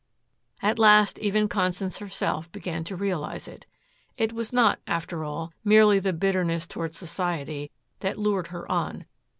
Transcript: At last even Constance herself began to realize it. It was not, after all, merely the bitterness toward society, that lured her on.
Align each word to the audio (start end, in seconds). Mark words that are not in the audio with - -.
At 0.63 0.79
last 0.79 1.19
even 1.19 1.47
Constance 1.47 1.99
herself 1.99 2.51
began 2.51 2.83
to 2.85 2.95
realize 2.95 3.47
it. 3.47 3.67
It 4.17 4.33
was 4.33 4.51
not, 4.51 4.79
after 4.87 5.23
all, 5.23 5.53
merely 5.63 5.99
the 5.99 6.11
bitterness 6.11 6.65
toward 6.65 6.95
society, 6.95 7.69
that 7.99 8.17
lured 8.17 8.47
her 8.47 8.67
on. 8.71 9.05